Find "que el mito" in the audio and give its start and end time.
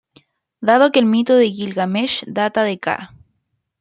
0.91-1.35